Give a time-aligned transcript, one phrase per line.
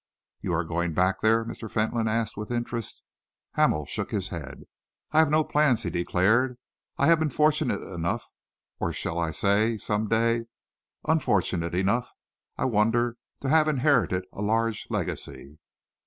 [0.41, 1.69] "You are going back there?" Mr.
[1.69, 3.03] Fentolin asked, with interest.
[3.53, 4.63] Hamel shook his head.
[5.11, 6.57] "I have no plans," he declared.
[6.97, 8.25] "I have been fortunate enough,
[8.79, 10.45] or shall I some day say
[11.07, 12.09] unfortunate enough,
[12.57, 15.59] I wonder, to have inherited a large legacy."